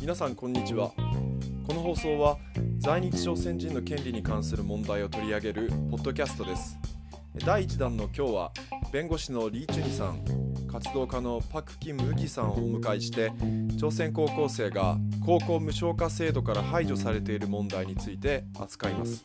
[0.00, 0.92] 皆さんこんにちは。
[1.66, 2.36] この放送は
[2.78, 6.78] 在日朝鮮人の権利に関する問題を取り上げるポッドキャストです。
[7.44, 8.52] 第1弾の今日は
[8.92, 10.24] 弁護士のリー・チュニさん
[10.68, 13.32] 活動家のパク・キム・ウギさんをお迎えして
[13.76, 14.96] 朝鮮高校生が
[15.26, 19.24] 高校無償化制度から排除されている問題について扱います。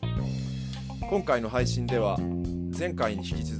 [1.08, 2.18] 今回の配信では
[2.76, 3.59] 前回に引き続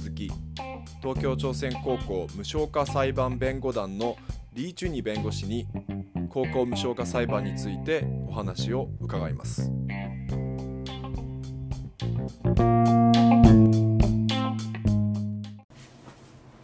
[1.01, 4.17] 東京朝鮮高校無償化裁判弁護団の
[4.53, 5.65] リー・チュニ弁護士に
[6.29, 9.71] 高校無償化裁判についてお話を伺います。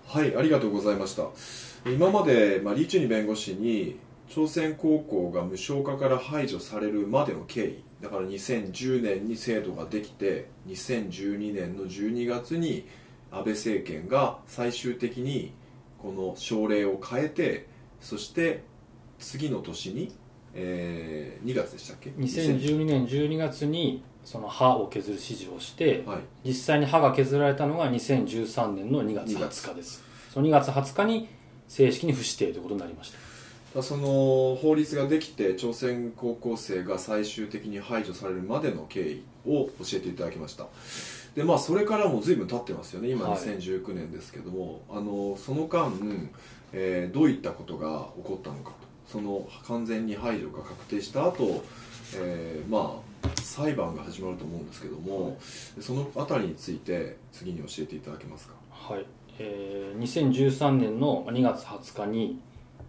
[0.08, 1.24] はいありがとうございました。
[1.90, 3.98] 今まで、まあ、リー・チュニ弁護士に
[4.30, 12.88] 朝鮮高校が無償化から排除されるまでの経緯だから2010年に制度ができて2012年の12月に
[13.32, 15.54] 安倍政権が最終的に
[16.00, 17.68] この省令を変えて
[18.02, 18.64] そして
[19.20, 20.16] 次の年に、
[20.54, 26.20] えー、2月でしたっけ？2012年12月にその歯を削る指示をして、はい。
[26.46, 30.04] 実際に歯が削られたのが2013年の2月2月20日です。
[30.34, 31.30] その2月20日に
[31.68, 33.12] 正式に不指定ということになりまし
[33.74, 40.68] たその法律ができて朝鮮高校生が最終的に排除されるまでの経緯を教えていただきました
[41.38, 43.10] でまあそれからも随分経ってますよね。
[43.10, 43.40] 今はい。
[43.40, 45.94] 2019年ですけども、あのその間、
[46.74, 48.76] えーどういったことが起こったのかと。
[49.08, 51.64] その完全に排除が確定した後、
[52.16, 55.38] えーまあ裁判が始まると思うんですけども、
[55.80, 58.56] そのあたりについて次に教えていただけますか？
[58.72, 59.06] はい、
[59.38, 62.40] えー2013年の2月20日に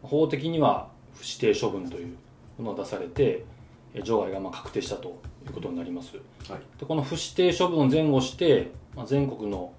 [0.02, 2.16] 法的には不指定処分という
[2.58, 3.57] ものが出されてえー
[4.02, 6.16] 除外がまあ確定したということになります。
[6.50, 6.60] はい。
[6.78, 9.72] でこの不指定処分を前後して、まあ、全国の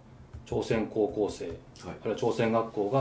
[0.46, 1.56] 朝鮮高校生はい。
[1.86, 3.00] あるいは朝鮮学校が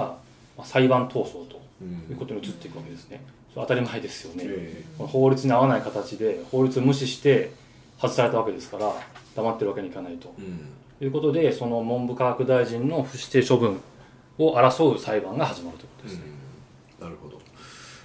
[0.56, 3.23] まあ裁判闘争とうんいうことに移っていくわけですね。
[3.55, 7.50] それ当たり前ですよね、えこの法律に合わない形で法律を無視して
[7.99, 8.93] 外されたわけですから
[9.34, 10.34] 黙ってるわけにいかないと。
[10.38, 10.69] ーうん。
[10.99, 13.81] ということでその文部科学大臣の不指定処分
[14.38, 16.38] を争う裁判が始まるということですね、うん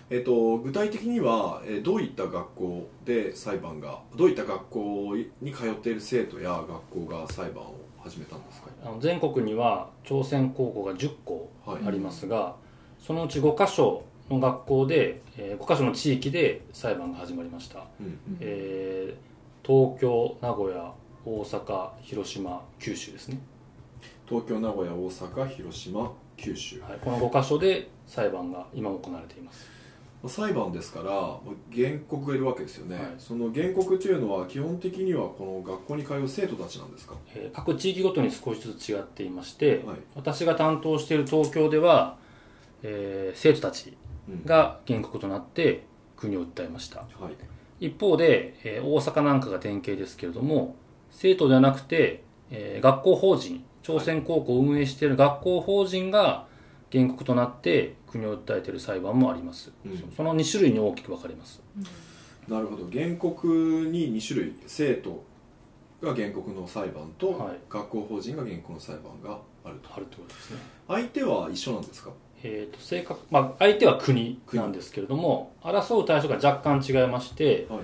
[0.09, 6.51] えっと具体的には、えーどういった学校で裁判がどういった学校に通っている生徒や
[6.91, 8.69] 学校が裁判を始めたんですか？
[8.83, 11.83] あの全国には朝鮮高校が10校はい。
[11.87, 12.55] ありますが、
[12.99, 19.33] そのうち5箇所の学校で、えー5箇所の地域で裁判が始まりました、うんえー
[19.65, 20.91] 東京名古屋
[21.25, 23.39] 大阪広島九州ですね、
[24.27, 26.81] 東京名古屋大阪広島九州。
[26.81, 29.65] はい、この5箇所で裁判が今行われています
[30.29, 31.09] 裁判ですから
[31.75, 33.05] 原告がいるわけですよね、はい。
[33.17, 37.15] その原告というのは基本的にはこの学校に通う生徒たちなんですか？
[37.35, 39.97] えー各地域ごとに少しずつ違っていまして、はい。
[40.15, 42.17] 私が担当している東京では、
[42.83, 43.97] えー生徒たち
[44.29, 44.45] うん。
[44.45, 45.83] が原告となって
[46.15, 46.99] 国を訴えました。
[46.99, 47.85] はい。
[47.85, 50.75] 一方で、えー大阪なんかが典型ですけれども
[51.11, 56.47] 生徒ではなくて、えー学校法人朝鮮高校を運営している学校法人が
[56.93, 59.97] 原告となって国を訴えている裁判もあります、うん。
[59.97, 61.61] そその2種類に大きく分かれます。
[62.47, 62.89] なるほど。
[62.91, 63.47] 原告
[63.91, 65.23] に2種類生徒
[66.01, 67.57] が原告の裁判と、はい。
[67.69, 69.89] 学校法人が原告の裁判があると。
[69.95, 70.57] あるということですね。
[70.87, 72.11] 相手は一緒なんですか？
[72.45, 77.79] えー、と正確まあ、相手は国なんですけれども争う対象が若干違いまして、はい。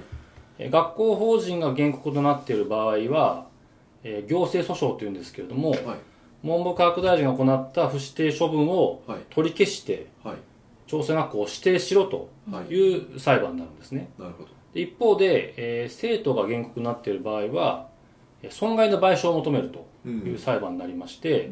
[0.58, 3.48] えー学校法人が原告となっている場合は、
[4.04, 5.82] えー行政訴訟というんですけれども、はい
[6.44, 9.20] 文部科学大臣が行った不指定処分をはい。
[9.30, 10.36] 取り消してはい。
[10.88, 12.66] 朝鮮学校を指定しろとはい。
[12.74, 14.10] いう裁判になるんですね。
[14.18, 14.50] なるほど。
[14.74, 17.88] で一方で、えー生徒が原告になっている場合は
[18.42, 21.52] えー損害の賠償を求めるとういうん裁判になりまして、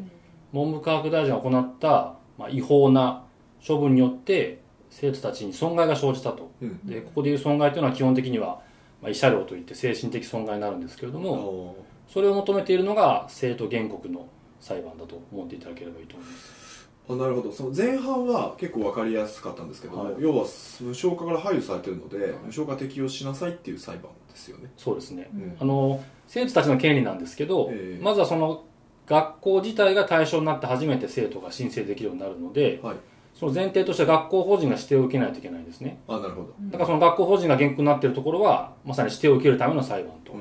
[0.52, 3.24] 文部科学大臣が行った、まあ、違法な
[3.66, 4.60] 処分によって
[4.90, 6.50] 生徒たちに損害が生じたと。
[6.62, 6.86] うん。
[6.86, 8.60] でここでいう損害というのは基本的には、
[9.02, 14.26] まあ、慰謝料といって精神的損害になるんですけれどもおそれを求めているのが生徒原告の
[14.60, 16.88] 裁判だと思っていただければいいと思います。
[17.10, 17.50] あなるほど。
[17.50, 20.14] その前半は結構分かりやすかったんですけども、はい。
[20.18, 20.44] 要は
[20.80, 25.30] 無償化から排除されているので、無償化適用しなさいっていう裁判ですよね、そうですね。
[25.34, 25.56] うん。
[25.58, 28.02] あの生徒たちの権利なんですけど、ええ。
[28.02, 28.64] まずはその
[29.06, 32.96] 学校自体が対象になって初めて生徒が申請できるようになるのではい。
[33.34, 36.00] その前提としては学校法人が指定を受けないといけないんですね。
[36.08, 40.40] あなるほど、だからその学校法人が原告になっているところはまさに指定を受けるための裁判と、うん。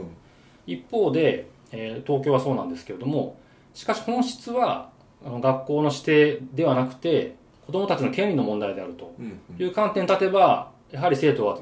[0.65, 3.37] 一方で、えー東京はそうなんですけれども
[3.77, 4.89] しかし本質は
[5.23, 7.35] あの学校の指定ではなくて
[7.67, 9.13] 子どもたちの権利の問題であると
[9.59, 11.59] いう観点に立てばやはり生徒は、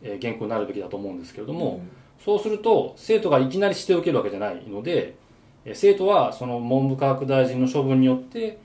[0.00, 1.82] えー原告になるべきだと思うんですけれども、
[2.24, 5.14] そうすると生徒がいきなり指定を受けるわけじゃないので
[5.66, 8.58] えー生徒はその文部科学大臣の処分によって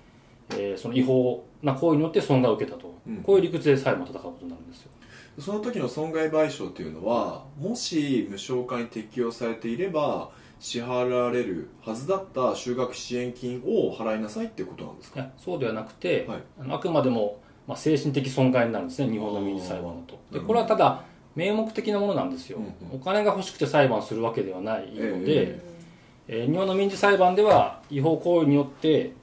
[0.52, 3.18] えーその違法な行為によって損害を受けたと、うん。
[3.18, 4.92] こういう理屈で裁判を戦うことになるんですよ。
[5.40, 15.30] その時の損害賠償っていうのはもし無償化に適用されていれば支払われるはずだった就学支援金を払いなさいっていうことなんですか？
[15.38, 16.40] そうではなくて、はい。
[16.70, 21.04] あくまでも、まあ、精神的損害になるんですね日本の民事裁判だとでこれはただ
[21.36, 22.96] 名目的なものなんですよ、うんうん。
[22.96, 25.24] お金が欲しくて裁判するわけではないので、え
[26.28, 29.14] えー日本の民事裁判では違法行為によって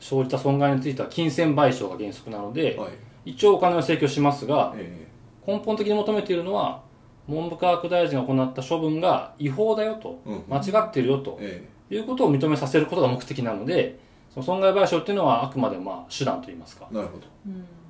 [0.00, 2.90] 生じた損害については金銭賠償が原則なので、はい。
[3.26, 5.06] 一応お金を請求しますがえ。
[5.46, 6.82] 根本的に求めているのは
[7.28, 10.42] 文部科学大臣が行った処分が違法だよとえうん。
[10.48, 13.98] 間違ってるよとえいうことを認めさせることが目的なので
[14.32, 17.24] その損害賠償っていうのはあくまでまあ手段といいますかえなるほど、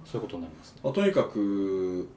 [0.04, 0.80] そういうことになりますね。
[0.84, 2.08] まあ、とにかく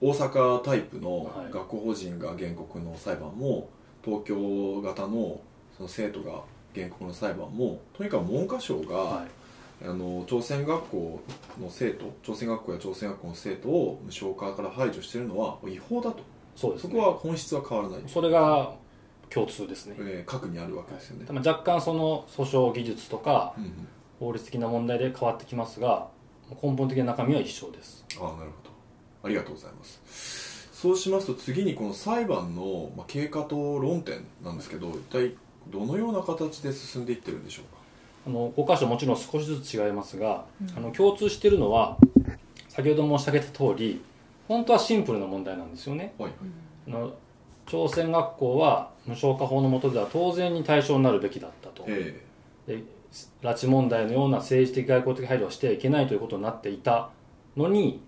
[0.00, 1.52] 大阪タイプのはい。
[1.52, 3.68] 学校法人が原告の裁判も
[4.04, 5.40] 東京型の
[5.76, 6.42] その生徒が
[6.74, 9.26] 原告の裁判もとにかく文科省が、はい。
[9.84, 11.20] あの朝鮮学校
[11.60, 16.20] の生徒朝鮮学校や朝鮮学校の生徒を無償化から排除しているのは違法だと
[16.56, 16.90] そうですね。
[16.90, 18.74] そこは本質は変わらない、それが
[19.30, 23.72] 共通ですね、えー核にあるわけですよね、まあ若干その訴訟技術とかうんうん。
[24.18, 26.08] 法律的な問題で変わってきますが
[26.62, 28.04] 根本的な中身は一緒です。
[28.18, 28.70] ああなるほど。
[29.24, 30.70] ありがとうございます。
[30.72, 35.34] そうしますと次にこの裁判の、まあ、経過と論点なんですけど一体
[35.68, 37.80] どのような形で進んでいってるんでしょうか？
[38.28, 41.98] あの5箇所もちろん少しずつ違いますが、あの共通しているのは
[42.68, 44.00] 先ほど申し上げた通り
[44.48, 46.14] 本当はシンプルな問題なんですよね。
[46.18, 46.32] はい
[46.88, 47.12] あの
[47.66, 51.84] 朝鮮学校は無償化法の下では当然に対象になるべきだったと。
[51.88, 52.22] え
[52.66, 52.84] で
[53.42, 57.10] 拉致問題のような政治的外交的配慮をしてはいけないということになっていた
[57.56, 58.00] のに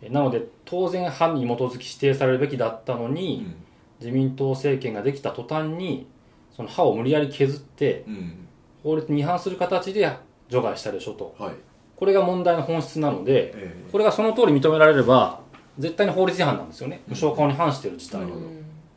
[0.00, 3.46] えなので当然犯に基づき指定されるべきだったのえに、
[3.98, 6.06] 自民党政権ができた途端に
[6.54, 8.48] その歯を無理やり削ってうん、うん
[8.82, 10.10] 法律に違反する形で
[10.48, 11.34] 除外したでしょと。
[11.38, 11.54] はい。
[11.96, 13.84] これが問題の本質なのでえ。
[13.92, 15.41] これがその通り認められれば
[15.78, 17.02] 絶対に法律違反なんですよね。
[17.06, 18.26] 無償化法に反している事態な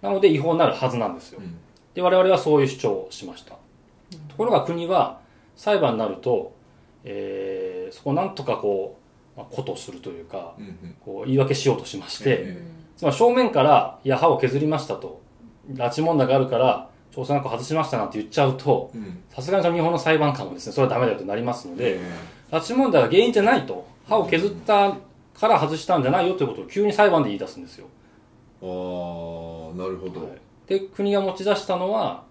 [0.01, 1.41] なので違法になるはずなんですよ。
[1.93, 3.51] で我々はそういう主張をしました。
[3.51, 5.19] ところが国は
[5.55, 6.53] 裁判になると、
[7.03, 8.97] えーそこをなんとかこ
[9.35, 10.55] う、まあ、ことするというか
[11.05, 12.67] こう言い訳しようとしまして、え
[12.97, 15.21] つまり正面から「いや歯を削りました」と
[15.73, 19.19] 拉致問題があるから朝鮮学校外しましたなんて言っちゃうとうん。
[19.29, 22.01] さすがにその日本の裁判官もですねそれはダメだよとなりますので、え
[22.51, 24.95] 拉致問題が原因じゃないと歯を削った
[25.39, 27.87] から外したんじゃないよということを急に裁判で言い出すんですよ、
[28.61, 28.67] えあ
[29.73, 30.39] あなるほど、はい。
[30.67, 32.23] で国が持ち出したのは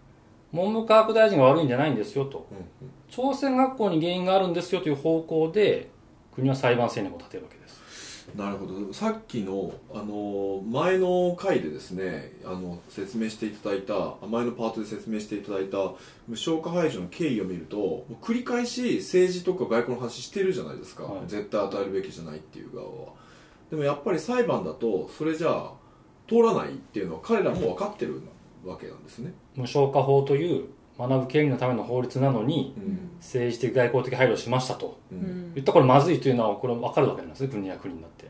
[0.53, 2.47] 文部科学大臣が悪いんじゃないんですよと。
[2.51, 2.65] うんうん。
[3.09, 5.91] 朝鮮学校に原因があるんですよという方向で
[6.35, 7.64] 国は裁判戦略を立てるわけです
[8.37, 8.93] なるほど。
[8.93, 15.77] さっきのあの前の回でですねあの説明していただいた前のパートで説明していただいた
[16.27, 21.27] 無償化排除の経緯を見るともう繰り返し政治とか外交の話してるじゃないですか、はい。
[21.27, 22.93] 絶対与えるべきじゃないっていう側は。
[23.71, 25.73] でもやっぱり裁判だとそれじゃあ
[26.29, 28.23] 通らないっていうのは彼らも分かってる
[28.65, 30.65] わけなんですね、無償化法という
[30.99, 33.11] 学ぶ権利のための法律なのにうん。
[33.19, 34.99] 政治的外交的配慮をしましたと。
[35.11, 35.53] うん。
[35.55, 38.27] 言ったらこれまずいというのはこれ分かるわけなんですね国や国になって。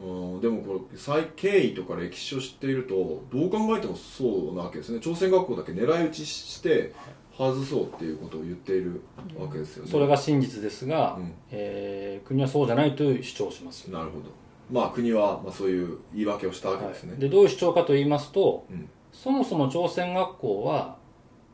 [0.00, 0.04] う
[0.38, 0.40] ん。
[0.40, 5.00] でもこれ再経緯とか歴史を知っているとどう考えてもそうなわけですね。
[5.00, 6.92] 朝鮮学校だけ狙い撃ちして
[7.36, 9.02] 外そうっていうことを言っている
[9.38, 9.90] わけですよね。
[9.90, 11.32] それが真実ですが、うん。
[11.50, 13.90] えー国はそうじゃないという主張をします。
[13.90, 14.24] なるほど。
[14.70, 17.20] まあ国はまあそういう言い訳をしたわけですね、はい。
[17.20, 18.88] でどういう主張かと言いますとうん。
[19.12, 20.96] そもそも朝鮮学校は、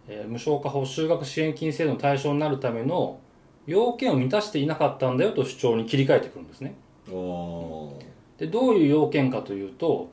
[0.08, 3.18] えー無償化法就学支援金制度の対象になるための
[3.66, 6.74] 要件を満たしていなかったんだよと主張に切り替えてくるんですね。
[8.38, 10.10] でどういう要件かというと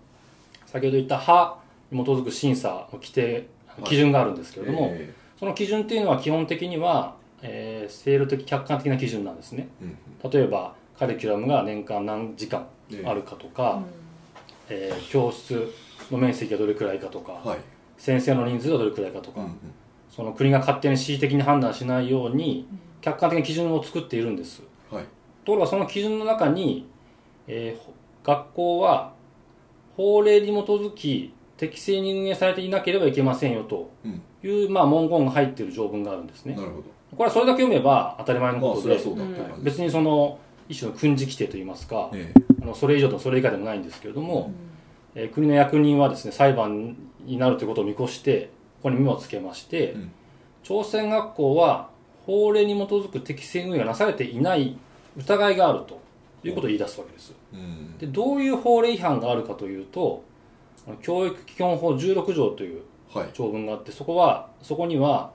[0.66, 1.58] 先ほど言った歯
[1.92, 3.48] に基づく審査の規定
[3.80, 9.68] い基準があるんですけれども、えその基準っていうのは基本的には、えー制度的客観的な基準なんですね。
[9.82, 9.86] ー
[10.24, 10.32] うん。
[10.32, 13.08] 例えばカリキュラムが年間何時間ええ。
[13.08, 13.82] あるかとか、
[14.70, 15.74] えー教室
[16.12, 17.60] の面積がどれくらいかとか、はい、
[18.00, 19.56] 先生の人数がどれくらいかとか、うんうん。
[20.10, 22.68] その国が勝手に恣意的に判断しないように
[23.02, 24.64] 客観的な基準を作っているんです。
[24.90, 25.04] はい。
[25.46, 26.88] ところがその基準の中に、
[27.48, 29.14] えーほ学校は
[29.96, 34.22] 法令に基づき適正に運営されていなければいけませんよとうん。
[34.44, 36.56] いう、まあ、文言が入っている条文があるんですね。
[36.56, 36.84] なるほど。
[37.16, 39.00] これはそれだけ読めば当たり前のまあことで、
[39.62, 40.40] 別にその
[40.70, 44.54] 一種の訓示規定といいますか、えあのそれ以上とそれ以下でもないんですけれども、
[45.16, 46.96] えー国の役人はですね裁判
[47.26, 48.50] になるということを見越して
[48.82, 50.12] ここに目をつけまして、うん。
[50.64, 51.90] 朝鮮学校は
[52.26, 54.78] 法令に基づく適正運営がなされていない
[55.18, 56.00] 疑いがあると
[56.44, 57.34] いうことを言い出すわけです。
[57.54, 57.98] えうん。
[57.98, 60.24] でどういう法令違反があるかというと
[61.02, 62.82] 教育基本法16条という
[63.14, 63.30] はい。
[63.34, 65.32] 条文があってそこはそこには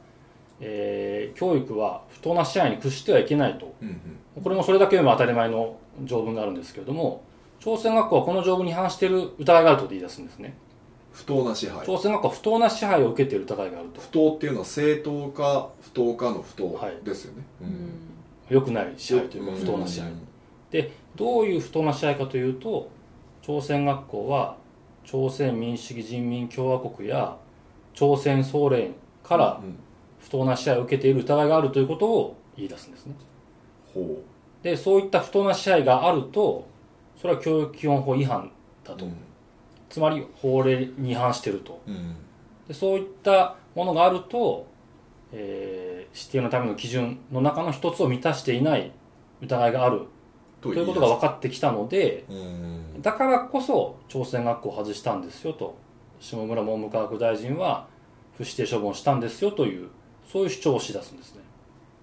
[0.61, 3.75] えー教育は不当な支配に屈してはいけないと。
[3.83, 3.89] うん
[4.37, 4.43] うん。
[4.43, 7.23] これもそれだけ読めば当たり前の条文があるんですけれども
[7.61, 10.57] 朝鮮学校はこの条文に違反している疑いがあると言い出すんですね
[11.15, 11.87] 不当な支配。
[11.87, 14.01] 朝鮮学校は不当な支配を受けている疑いがあると。
[14.01, 17.05] 不当っていうのは正当か不当かの不当はい。
[17.05, 17.45] ですよね、
[18.51, 20.11] 良くない支配というか不当な支配。
[20.71, 22.91] でどういう不当な支配かというと
[23.43, 24.57] 朝鮮学校は
[25.05, 27.37] 朝鮮民主主義人民共和国や
[27.95, 29.79] 朝鮮総連からうん。
[30.25, 33.15] 不当な支配を受けている疑いがあるということを言い出すんですね。
[33.93, 34.23] ほ
[34.63, 36.67] でそういった不当な支配があると
[37.21, 38.51] それは教育基本法違反
[38.83, 39.15] だと、ううん
[39.95, 41.81] つまり法令に違反していると。
[41.87, 42.17] うん。
[42.67, 44.67] でそういったものがあると、
[45.33, 48.93] えー指定のための基準の中の一つを満たしていない
[49.43, 50.03] 疑いがある。
[50.61, 50.75] とと。
[50.75, 53.03] いうことが分かってきたのでうん。
[53.03, 55.77] だからこそ朝鮮学校を外したんですよと。
[56.21, 57.87] 下村文部科学大臣は
[58.37, 59.91] 不指定処分をしたんですよという
[60.31, 61.43] そういう主張をし出すんですね。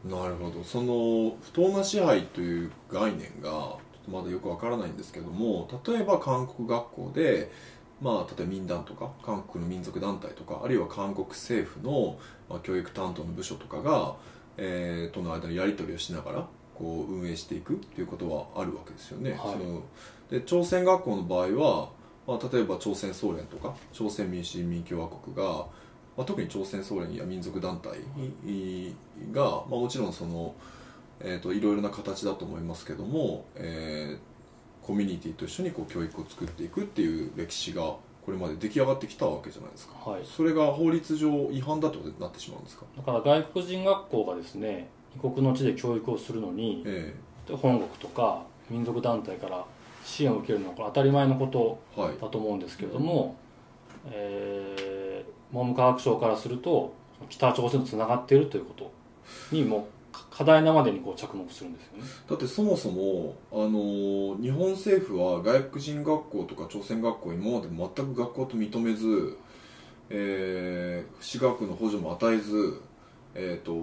[0.06, 0.64] なるほど。
[0.64, 3.76] その不当な支配という概念が
[4.10, 7.52] まだよくわからないんですけども例えば韓国学校で
[8.02, 12.18] まあ例えば民団とか韓国の民族団体とかあるいは韓国政府の、
[12.50, 14.16] まあ、教育担当の部署とかが、
[14.58, 19.40] えーとの間にやり取りをしながらこう運営していくっていうことはあるわけですよね、はい。
[19.40, 19.84] その
[20.30, 21.90] で朝鮮学校の場合は、
[22.28, 25.68] まあ、例えば朝鮮総連とか朝鮮民主人民共和国が
[26.18, 28.00] まあ、特に朝鮮総連や民族団体
[29.32, 30.54] が、まあ、もちろんその、
[31.22, 34.31] えー、といろいろな形だと思いますけども、えー
[34.92, 39.94] コミュニティと一緒にこう教育を作っていくっていう歴史がこれまで出来上がってきたわけじゃないですか。
[40.10, 40.22] はい。
[40.26, 42.84] それが法律上違反だってことになってしまうんですか？
[42.98, 47.16] だから外国人学校がですね異国の地で教育をするのにえ
[47.54, 49.66] 本国とか民族団体から
[50.04, 53.38] 支援を受けるのはこれ当たり前のことえはいだと思うんですけれども、
[54.12, 56.94] えー文部科学省からすると
[57.30, 58.92] 北朝鮮とつながっているということ
[59.52, 59.86] にもか
[60.42, 62.04] 課題なまでにこう着目するんですよね。
[62.28, 69.38] だってそもそも、あのー日本政府は外国人学校とか朝鮮学校を今まで全く学校と認めず、
[70.10, 72.82] えー私学の補助も与えず、
[73.36, 73.76] えー、と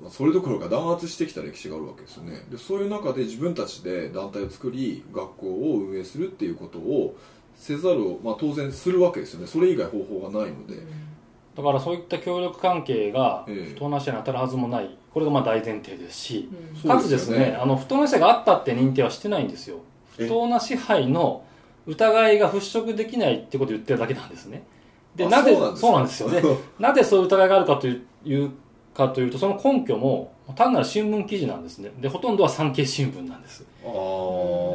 [0.00, 2.42] まあそれどころか弾圧してきた歴史があるわけですよね。
[2.50, 7.16] でそういう中で自分たちで団体を作り学校を運営するっていうことを
[7.54, 9.46] せざるを、まあ、当然するわけですよね。
[9.46, 10.76] それ以外方法がないので、
[11.54, 13.74] だからそういった協力関係がええ。
[13.74, 16.48] 不当な支配に当たるはずもないこれがまあ大前提ですし、
[16.80, 19.78] そうかつですねあの不当な支配があったって認定はしてないんですよ。
[20.18, 20.24] え。
[20.24, 21.44] 不当な支配の
[21.86, 24.64] 疑いが払拭できないってことを言ってるだけなんですね。
[25.16, 26.42] であなぜそうなんですよね。
[26.78, 27.94] なぜそういう疑いがあるかとい
[28.34, 28.50] う
[28.94, 31.90] かというとその根拠も単なる新聞記事なんですね。
[32.00, 33.64] でほとんどは産経新聞なんです。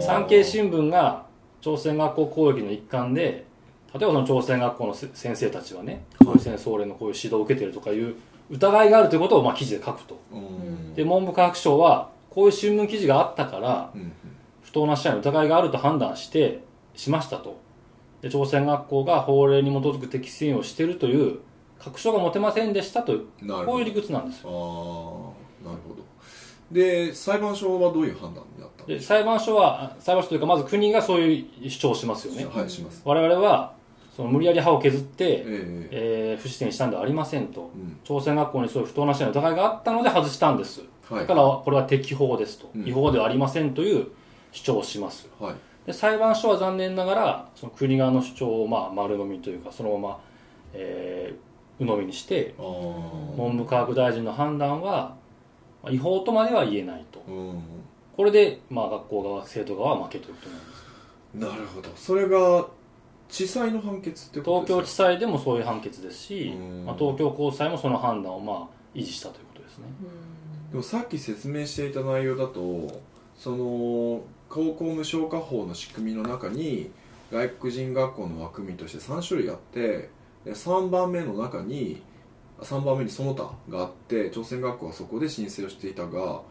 [0.01, 1.25] 産経新聞が
[1.61, 3.45] 朝鮮学校攻撃の一環で
[3.93, 8.15] 例えばその朝鮮学校のせ先生たちはねはい朝鮮総連のこういう指導を受けているとかいう
[8.49, 10.19] 疑いがあるということをまあ記事で書くと。
[10.31, 10.95] うん。
[10.95, 14.11] で文部科学省はこういう新聞記事があったからうん
[14.61, 16.63] 不当な支配の疑いがあると判断して
[16.95, 17.61] しましたと。
[18.21, 21.39] で朝鮮学校が法令に基づく適正をしているという
[21.77, 23.13] 確証が持てませんでしたと
[23.65, 24.49] こういう理屈なんですよ。
[24.49, 26.03] ああなるほど。
[26.71, 32.45] で裁判所はどういう判断になったんでで裁判所は裁判所というかまず国がそういう主張をしますよね。
[32.45, 33.01] はいします。
[33.05, 33.73] 我々は
[34.15, 37.71] その無理やり歯を削って、えええー不自然にしたんではありませんと。
[37.75, 37.97] うん。
[38.03, 40.81] 朝鮮学校にそういう不当な支配の疑いがあったので外したんです。
[41.09, 41.19] はい。
[41.21, 42.87] だからこれは適法ですと、うん。
[42.87, 44.07] 違法ではありませんという
[44.51, 45.29] 主張をします。
[45.39, 45.55] はい。
[45.85, 50.19] で裁判所は残念ながらその国側の主張をまあ丸飲みというかそのまま、
[50.73, 55.15] えー鵜呑みにして文部科学大臣の判断は
[55.81, 57.19] まあ違法とまでは言えないと。
[57.27, 57.61] うん。
[58.15, 61.57] これでまあ学校側生徒側は負けということになります。
[61.57, 61.89] なるほど。
[61.95, 62.67] それが
[63.33, 65.03] 地裁の判決ってこと東ですか？
[65.03, 69.85] 京地裁でもそういう判決ですしうん、まあ、東京高裁もその判断をまあ維持したということですね。
[70.71, 73.01] でもさっき説明していた内容だと
[73.35, 76.91] その高校無償化法の仕組みの中に
[77.31, 80.09] 外国人学校の枠組みとして3種類あって
[80.45, 82.03] で3番目の中に
[82.61, 86.41] 3番目にその他があって朝鮮学校はそこで申請をしていたが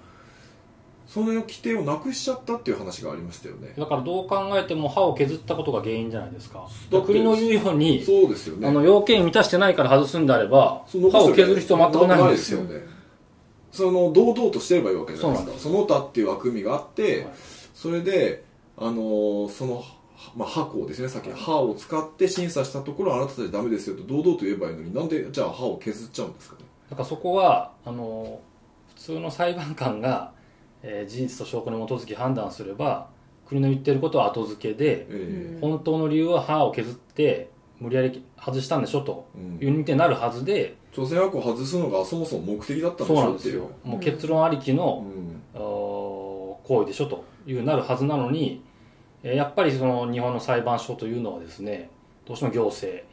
[1.06, 3.74] その規定をなくしちゃったっていう話がありましたよね。
[3.76, 6.66] だからどう考えても歯を削ったことが原因じゃないですか。
[7.04, 8.68] 国の言うようにそうですよね。
[8.68, 12.60] あの要件満たしてないから外すんであれば歯を削る必要全くないんですよ。
[12.62, 12.80] ね。
[13.70, 15.52] その堂々としてればいいわけじゃないですか。
[15.58, 17.34] そその他っていう枠組みがあって、はい。
[17.74, 18.44] それで
[18.76, 19.84] あのーその、
[20.36, 26.62] まあ、歯をですねさっき歯を使って審査したところあなたたちダメですよと堂々と言えばいいのになんでじゃあ歯を削っちゃうんですかね。
[26.90, 28.40] だからそこはあの
[28.94, 30.32] 普通の裁判官が、
[30.82, 33.08] えー事実と証拠に基づき判断すれば
[33.46, 37.50] 国の言ってることは後付けでえ本当の理由は歯を削って
[37.82, 39.58] 無理やり外したんでしょとうん。
[39.60, 43.60] いう認定になるはずで、朝鮮学校を外すのがそもそも目的だったんそうでしょっていう。
[43.60, 43.90] なんですよ。
[43.90, 45.42] もう結論ありきの、うん。
[46.64, 48.62] 行為でしょというなるはずなのに、
[49.22, 51.90] えーやっぱりその日本の裁判所というのはですね
[52.26, 53.04] どうしても行政、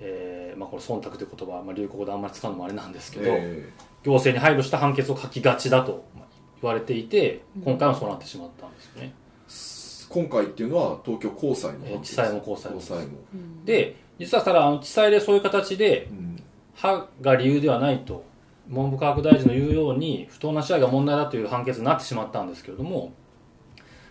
[0.00, 3.68] えーまあ、これ忖度という言葉、まあ、流行語であんまり使うのもあれなんですけど、え。
[4.04, 6.27] 行政に配慮した判決を書きがちだとまあ
[6.60, 9.14] 言われていて今回はそうなってしまったんですよね。
[9.48, 13.18] ー今回っていうのは東京高裁のえー地裁も高裁も高裁も、
[13.64, 16.42] で実はただあの地裁でそういう形でうん
[16.74, 18.24] 歯が理由ではないと
[18.68, 23.12] 文部科学大臣の言うように不当な支配が問題だという判決になってしまったんですけれども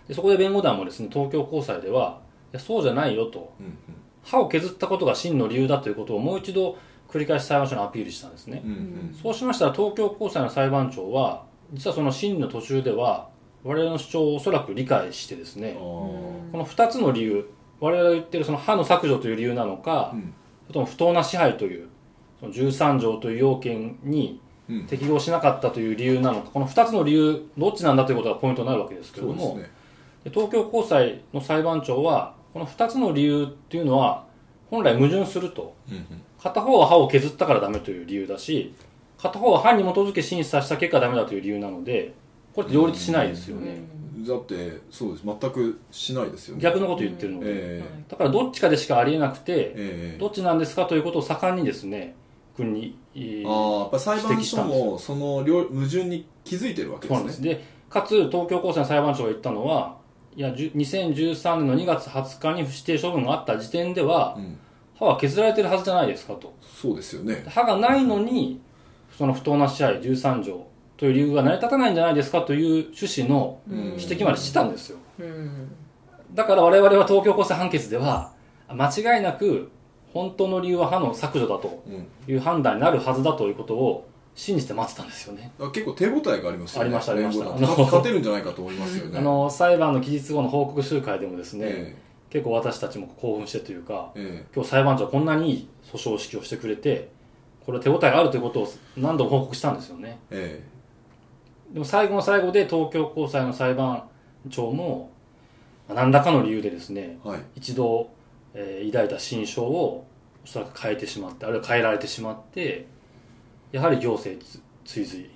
[0.07, 2.19] でそこで弁護団もですね東京高裁では
[2.51, 3.53] いやそうじゃないよと。
[3.59, 3.77] うん。
[4.23, 6.77] 歯を削ったことが真の理由だということをもう一度
[7.09, 8.61] 繰り返し裁判所にアピールしたんですね。
[8.65, 9.17] うんうん。
[9.21, 13.29] そうしましたら東京高裁の裁判長は実はその審理の途中では
[13.63, 20.33] 我々の主張をおそらく理解してですねこの2つの理由我々が言ってるその歯の削除という理由なのか、うん。
[20.63, 21.87] それとも不当な支配という
[22.39, 24.85] その13条という要件にうん。
[24.85, 29.71] 適合しなかったという理由なのかこの2つの理由どっちなんだということがポイントになるわけですけれども、ね。
[30.25, 34.25] で東京高裁の裁判長はこの2つの理由っていうのは
[34.69, 35.73] 本来矛盾すると。
[35.89, 36.05] うん。
[36.41, 38.73] 片方は歯を削ったからダメという理由だし
[39.17, 42.13] 片方は歯に基づき審査した結果ダメだという理由なので
[42.53, 43.81] これって両立しないですよね、
[44.17, 44.25] うん。
[44.25, 45.23] だってそうです。
[45.25, 46.61] 全くしないですよね。
[46.61, 49.73] 逆のこと言ってるので、えだからどっちかでしかありえなくて、ええ。
[50.15, 52.15] えどっちなんですかということを盛んにですね
[52.55, 57.27] 国にえーああやっぱ裁判所もその両矛盾に気づいてるわけですね。
[57.27, 57.41] です。
[57.41, 59.97] でかつ東京高裁の裁判長が言ったのは
[60.35, 64.57] いやじゅ2013年の2月20日に不指定処分があった時点ではうん。
[64.97, 66.55] 歯は削られてるはずじゃないですかと。
[66.63, 67.45] そうですよね。
[67.47, 68.59] 歯がないのに
[69.17, 70.67] その不当な支配13条。
[70.97, 72.41] という理由が成り立たないんじゃないですか？
[72.41, 73.77] という趣旨のうん。
[73.99, 74.97] 指摘までしてたんですよ。
[75.19, 75.71] うん。
[76.33, 78.31] だから我々は東京高裁判決では
[78.69, 79.69] 間違いなく
[80.13, 82.07] 本当の理由は歯の削除だとうん。
[82.33, 85.51] いう判断になるはずだということを信じて待ってたんですよね。
[85.73, 86.85] 結構手応えがありますよね。
[86.85, 87.45] ありましたありました。
[87.83, 89.17] 勝てるんじゃないかと思いますよね。
[89.19, 91.95] あの裁判の期日後の報告集会でもですね、え
[92.29, 94.45] 結構私たちも興奮してというかええ。
[94.53, 97.09] 今日裁判長はこんなにいい訴訟指揮をしてくれて
[97.67, 100.17] これ手応えがあるということを何度も報告したんですよね。
[100.31, 100.63] え
[101.73, 104.03] でも最後の最後で東京高裁の裁判
[104.49, 105.11] 長も
[105.89, 107.39] まあ何らかの理由でですねえはい。
[107.57, 108.09] 一度、
[108.53, 110.07] えー抱いた心象を
[110.45, 112.87] おそらく変えてしまってあるいは変えられてしまって
[113.73, 115.29] やはり行政つ追随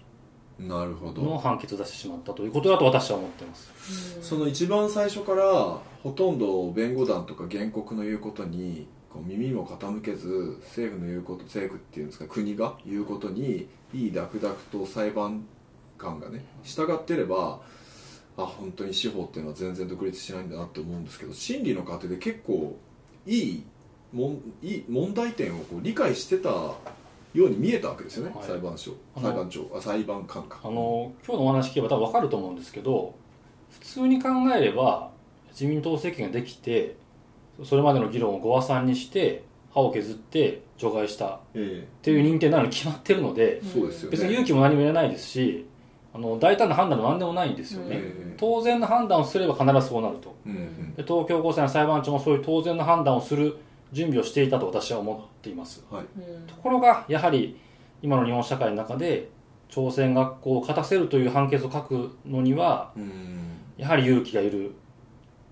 [0.58, 1.22] なるほど。
[1.22, 4.20] の判決を出してしまったということだと私は思っています。
[4.22, 5.44] その一番最初から
[6.02, 15.46] ほとんど弁護団とか原告の言うことにこう耳も傾けず政府の言うこと政府っていうんですか国が言うことにいいダクダクと裁判
[15.98, 17.60] 官がね従ってれば
[18.38, 22.78] あ本当に司法っていうのは全然独立しないんだなって思うんですけど審理の過程で結構
[23.26, 23.64] いい
[24.14, 26.76] もんいい問題点をこう理解してたよ
[27.34, 28.48] うに見えたわけですよね、はい。
[28.48, 30.60] 裁判所裁判長あ裁判官か。
[30.64, 33.16] あの今日のお話聞けば多分分かると思うんですけど
[33.72, 35.12] 普通に考えれば
[35.52, 36.96] 自民党政権ができて
[37.64, 41.28] それまでの議論をご破算にして歯を削って除外した。
[41.28, 41.88] っえ。
[42.02, 44.18] ていう認定なのに決まってるのでえそうですよね。
[44.18, 45.66] 別に勇気も何もいらないですし
[46.14, 48.36] あの大胆な判断も何でもないんですよね、ええ。
[48.38, 50.36] 当然の判断をすれば必ずそうなると。
[50.98, 53.58] で東京高裁の裁判長もそういう当然の判断をする
[53.94, 55.86] 準備をしていたと私は思っています。
[55.90, 56.04] はい。
[56.48, 57.58] ところがやはり
[58.02, 59.30] 今の日本社会の中で
[59.70, 63.38] 朝鮮学校を勝たせるという判決を書くのにはうん。
[63.78, 64.74] やはり勇気がいる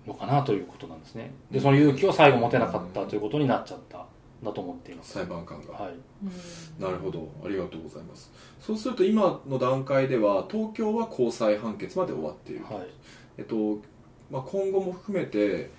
[0.08, 1.32] のかなということなんですね。
[1.52, 4.02] でその勇気を最後持てなかったということになっちゃったん
[4.44, 5.14] だと思っています。
[5.14, 5.74] 裁判官が。
[5.74, 6.82] はい。
[6.82, 7.30] なるほど。
[7.46, 8.32] ありがとうございます。
[8.60, 12.88] そうすると今の段階では東京は高裁判決まで終わっている、はい。
[13.38, 13.80] えっと
[14.30, 15.72] まあ、今後も含めて、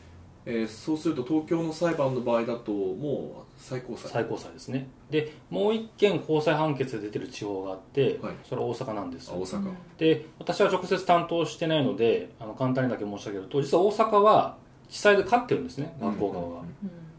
[0.44, 4.10] えーそうすると東京の裁判の場合だともう最高裁。
[4.10, 4.88] 最高裁ですね。
[5.10, 8.34] でもう一件高裁判決で出てる地方があって、はい。
[8.44, 9.30] それは大阪なんです。
[9.30, 14.56] あ大阪、で私は直接担当してないのであの簡単にだけ申し上げると実は大阪は
[14.88, 16.62] 地裁で勝ってるんですね学校側が、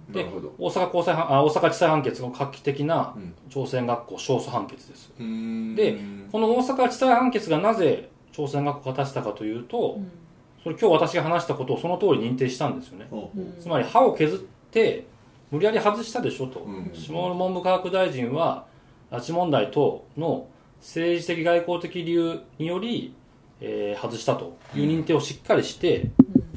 [0.10, 0.26] で
[0.58, 3.34] 大阪高裁判あ大阪地裁判決の画期的なうん。
[3.50, 5.14] 朝鮮学校勝訴判決です。
[5.20, 5.76] うーん。
[5.76, 6.00] で
[6.32, 10.00] この大阪地裁判決がなぜ朝鮮学校を勝たせたかというと、
[10.64, 13.08] それ今日私が話したことをその通り認定したんですよね。
[13.10, 13.62] ほうほう。
[13.62, 14.40] つまり歯を削っ
[14.72, 15.06] て
[15.52, 16.92] 無理やり外したでしょと、うん。
[16.94, 18.66] 下村文部科学大臣は
[19.12, 20.48] 拉致問題等の
[20.80, 23.14] 政治的外交的理由により、
[23.60, 24.58] えー外したと。
[24.74, 26.10] いう認定をしっかりして、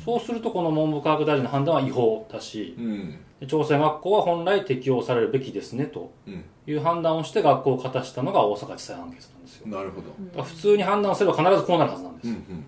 [0.04, 3.18] そうするとこの文部科学大臣の判断は違法だしうん。
[3.40, 6.12] で朝鮮学校は本来適用されるべきですねと。
[6.26, 6.44] うん。
[6.66, 9.66] いう判断をして学校を勝たしたのが大阪地裁判決なんですよ。
[9.66, 10.00] なるほ
[10.36, 10.42] ど。
[10.42, 12.64] 普通に判断すれば必ずこうなるはずなんです、うんうん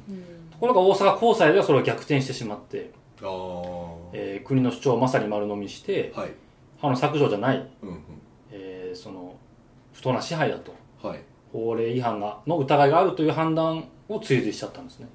[0.56, 2.90] ところが大阪高裁ではそれを逆転してしまって、
[3.22, 3.28] ああ
[4.18, 6.31] えー国の主張をまさに丸飲みしてはい。
[6.81, 7.98] あの削除じゃない、うんうん。
[8.50, 9.37] えーその
[9.92, 11.20] 不当な支配だとはい。
[11.52, 15.09] 法令違反がの疑いがあるという判断を追随しちゃったんですね。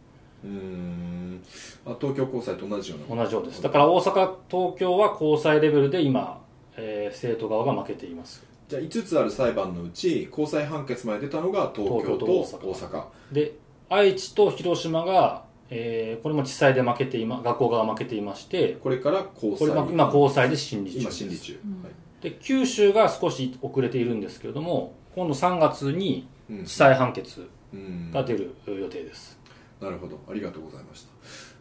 [0.44, 1.42] うーん。
[1.86, 3.62] あ東京高裁と同じような同じようです。
[3.62, 4.12] だから大阪
[4.50, 6.42] 東京は高裁レベルで今、
[6.78, 8.44] えー生徒側が負けています。
[8.68, 13.04] じゃあ5つある裁判のうち高裁判決まで出たのが東京と大阪。
[13.32, 13.54] で
[13.90, 20.98] 愛知と広島が、えーこれも地裁で負けていま学校側が負けていましてこれから高裁これ今今高裁で審理中。
[20.98, 21.54] です今審理中、
[21.84, 22.24] はい。
[22.24, 26.66] で九州が少し遅れているんですけれども今度3月にうん。
[26.66, 28.12] 地裁判決うん。
[28.12, 29.40] が出る予定です、
[29.80, 30.20] なるほど。
[30.30, 31.10] ありがとうございました。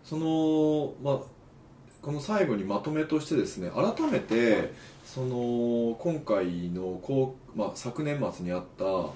[0.03, 1.40] そのまあ
[2.03, 4.73] この最後にまとめとしてですね改めて
[5.05, 9.11] その今回のこう、まあ、昨年末にあった、ま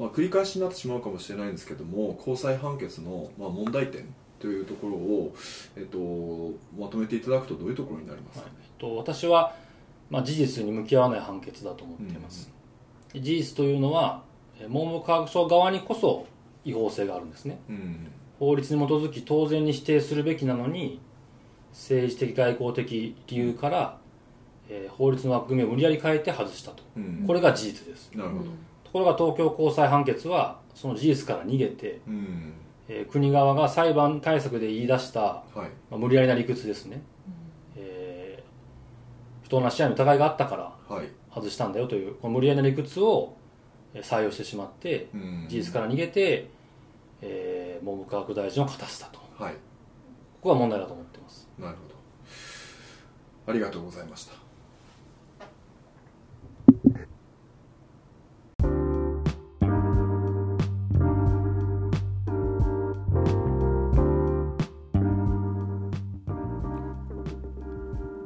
[0.00, 5.34] あ、繰り返しになってしまうかもしれないんですけども高裁判決の、まあ、問題点というところを、
[5.76, 5.98] えっと、
[6.76, 8.52] まとめていただくとどういうところになりますか、はい。
[8.60, 9.54] えっと、私は、
[10.10, 12.50] まあ、事実に向き合わない判決だと思っています、
[13.12, 14.22] で事実というのは
[14.60, 16.26] え文部科学省側にこそ
[16.64, 17.60] 違法性があるんですね。
[17.68, 18.06] うん。
[18.38, 21.00] 法律に基づき当然に指定するべきなのに
[21.70, 23.98] 政治的外交的理由から、
[24.68, 26.82] えー法律の枠組みを無理やり変えて外したと。
[26.96, 27.24] うん。
[27.26, 28.10] これが事実です。
[28.14, 28.44] なるほど、
[28.84, 32.52] ところが東京高裁判決はその事実から逃げて、うん
[32.94, 35.58] えー国側が裁判対策で言い出した、はい。
[35.90, 37.02] まあ無理やりな理屈ですね、
[37.76, 43.36] えー不当な支配の疑いがあったからはい、外したんだよというこの無理やりな理屈を
[43.94, 45.46] えー採用してしまってうん。
[45.48, 46.48] 事実から逃げて、
[47.22, 49.18] えー文部科学大臣を勝たせたと。
[49.38, 49.54] こはい。
[50.40, 51.48] こが問題だと思っています。
[51.58, 53.52] なるほど。
[53.52, 54.32] ありがとうございました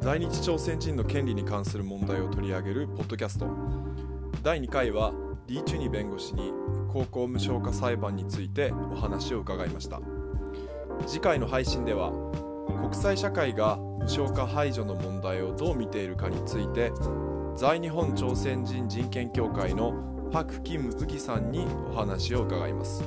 [0.07, 3.49] 在日朝鮮人の権利に関する問題を取り上げるポッドキャスト。
[4.41, 5.13] 第2回は
[5.49, 6.53] リー・チュニ弁護士に
[6.93, 10.01] 高校無償化裁判についてお話を伺いました。
[11.09, 12.13] 次回の配信では
[12.89, 16.93] 国際社会が無償化排除の問題をどう見ているかについて
[17.57, 23.03] 在日本朝鮮人人権協会のパク・キム・ウギさんにお話を伺います。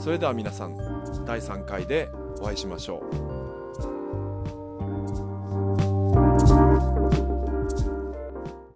[0.00, 0.76] それでは皆さん
[1.24, 2.08] 第3回で
[2.40, 3.04] お会いしましょ
[3.34, 3.37] う。